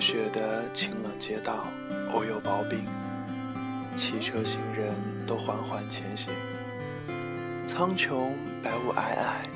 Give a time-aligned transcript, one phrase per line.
[0.00, 1.66] 雪的清冷街道，
[2.12, 2.86] 偶有薄冰，
[3.96, 4.94] 汽车行人
[5.26, 6.32] 都缓缓前行。
[7.66, 8.32] 苍穹
[8.62, 9.46] 白雾皑皑，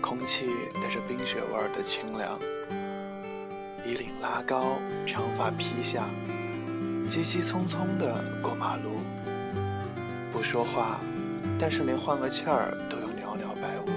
[0.00, 2.38] 空气带着冰雪味儿的清凉。
[3.84, 6.08] 衣领拉高，长发披下，
[7.08, 9.00] 急急匆匆地过马路。
[10.30, 11.00] 不说话，
[11.58, 13.88] 但是连换个气儿都有袅袅白雾。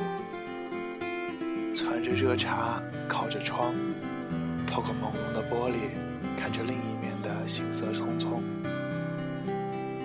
[1.74, 3.74] 攒着热茶，靠着窗，
[4.72, 5.90] 透过朦胧的玻璃，
[6.40, 8.42] 看着另一面的行色匆匆。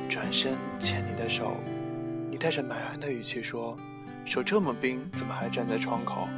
[0.09, 1.57] 转身牵你的手，
[2.29, 3.79] 你带着埋怨的语气说
[4.27, 6.29] ：“手这么冰，怎么还站在窗口？”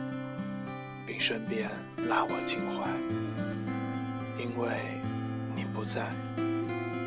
[1.09, 1.71] 并顺便
[2.07, 2.87] 拉我进怀。
[4.37, 4.69] 因为
[5.57, 6.07] 你不在，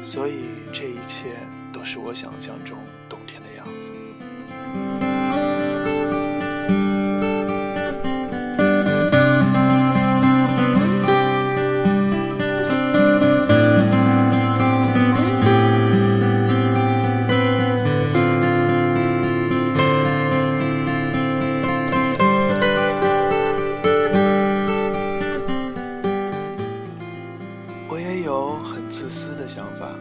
[0.04, 1.30] 所以这一切
[1.72, 2.76] 都是我想象中
[3.08, 3.92] 冬天的样子。
[27.92, 30.00] 我也有很自私的想法，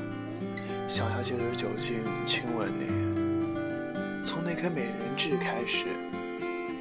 [0.88, 2.86] 想要借着酒精亲吻你，
[4.24, 5.86] 从那颗美人痣开始，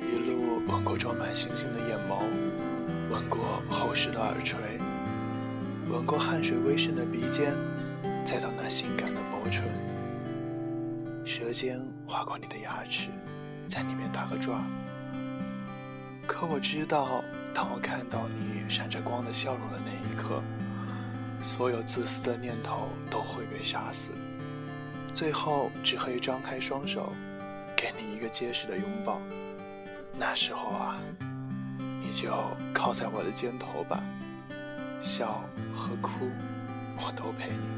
[0.03, 2.21] 一路吻过装满星星的眼眸，
[3.09, 4.59] 吻过厚实的耳垂，
[5.89, 7.55] 吻过汗水微渗的鼻尖，
[8.23, 9.63] 再到那性感的薄唇，
[11.25, 13.09] 舌尖划过你的牙齿，
[13.67, 14.61] 在里面打个转。
[16.27, 20.43] 可我知道，当我看到你闪着光的笑容的那一刻。
[21.41, 24.13] 所有自私的念头都会被杀死，
[25.13, 27.13] 最后只可以张开双手，
[27.75, 29.21] 给你一个结实的拥抱。
[30.17, 30.99] 那时候啊，
[32.01, 32.33] 你就
[32.73, 34.03] 靠在我的肩头吧，
[34.99, 35.41] 笑
[35.73, 36.29] 和哭，
[36.97, 37.68] 我都陪你。